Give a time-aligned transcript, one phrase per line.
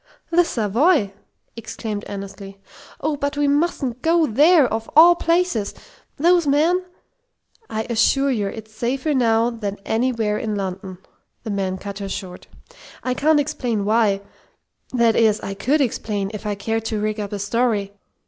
[0.31, 1.13] "The Savoy!"
[1.55, 2.59] exclaimed Annesley.
[3.01, 5.75] "Oh, but we mustn't go there, of all places!
[6.17, 6.83] Those men"
[7.69, 10.97] "I assure you it's safer now than anywhere in London!"
[11.43, 12.47] the man cut her short.
[13.03, 14.21] "I can't explain why
[14.91, 17.93] that is, I could explain if I cared to rig up a story.